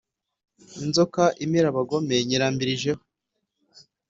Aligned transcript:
inzoka 0.83 1.23
imira 1.43 1.67
abagome 1.69 2.15
nyirambirije 2.27 2.91
ho. 2.97 3.03